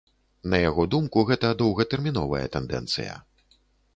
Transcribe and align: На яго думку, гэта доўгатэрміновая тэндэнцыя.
На 0.53 0.59
яго 0.69 0.85
думку, 0.93 1.25
гэта 1.31 1.51
доўгатэрміновая 1.59 2.43
тэндэнцыя. 2.55 3.21